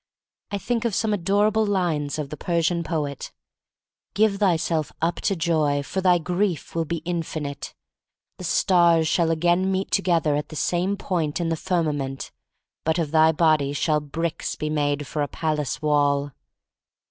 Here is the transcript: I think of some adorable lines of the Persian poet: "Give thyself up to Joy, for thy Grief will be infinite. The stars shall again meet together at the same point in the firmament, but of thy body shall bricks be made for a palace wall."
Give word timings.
I 0.49 0.57
think 0.57 0.83
of 0.83 0.95
some 0.95 1.13
adorable 1.13 1.63
lines 1.63 2.17
of 2.17 2.31
the 2.31 2.35
Persian 2.35 2.83
poet: 2.83 3.31
"Give 4.15 4.37
thyself 4.37 4.91
up 4.99 5.17
to 5.17 5.35
Joy, 5.35 5.83
for 5.83 6.01
thy 6.01 6.17
Grief 6.17 6.73
will 6.73 6.85
be 6.85 7.03
infinite. 7.05 7.75
The 8.39 8.43
stars 8.43 9.07
shall 9.07 9.29
again 9.29 9.71
meet 9.71 9.91
together 9.91 10.35
at 10.35 10.49
the 10.49 10.55
same 10.55 10.97
point 10.97 11.39
in 11.39 11.49
the 11.49 11.55
firmament, 11.55 12.31
but 12.83 12.97
of 12.97 13.11
thy 13.11 13.31
body 13.31 13.73
shall 13.73 13.99
bricks 13.99 14.55
be 14.55 14.71
made 14.71 15.05
for 15.05 15.21
a 15.21 15.27
palace 15.27 15.83
wall." 15.83 16.31